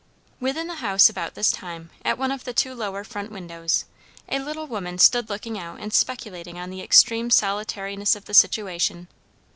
[0.39, 3.85] Within the house about this time, at one of the two lower front windows,
[4.27, 9.09] a little woman stood looking out and speculating on the extreme solitariness of the situation.